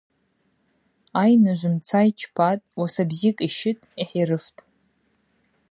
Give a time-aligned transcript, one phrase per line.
[1.21, 4.59] Айныжв мца йчпатӏ, уаса бзикӏ йщытӏ, йхӏирыфтӏ.